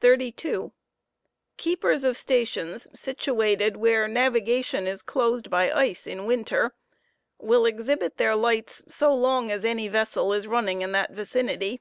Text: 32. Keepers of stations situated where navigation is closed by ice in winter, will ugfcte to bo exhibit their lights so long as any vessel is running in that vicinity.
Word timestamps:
32. 0.00 0.72
Keepers 1.56 2.02
of 2.02 2.16
stations 2.16 2.88
situated 2.98 3.76
where 3.76 4.08
navigation 4.08 4.88
is 4.88 5.02
closed 5.02 5.50
by 5.50 5.70
ice 5.70 6.04
in 6.04 6.26
winter, 6.26 6.74
will 7.38 7.62
ugfcte 7.62 7.66
to 7.68 7.76
bo 7.76 7.80
exhibit 7.80 8.16
their 8.16 8.34
lights 8.34 8.82
so 8.88 9.14
long 9.14 9.52
as 9.52 9.64
any 9.64 9.86
vessel 9.86 10.32
is 10.32 10.48
running 10.48 10.82
in 10.82 10.90
that 10.90 11.12
vicinity. 11.12 11.80